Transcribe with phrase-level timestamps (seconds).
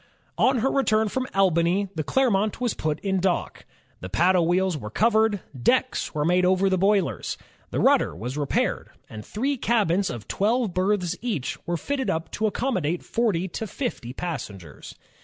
[0.39, 3.65] On her return from Albany, the Clermont was put in dock.
[3.99, 7.37] The paddle wheels were covered, decks were made over the boilers,
[7.69, 12.47] the rudder was repaired, and three cabins of twelve berths each were fitted up to
[12.47, 14.95] accommodate forty to fifty passengers.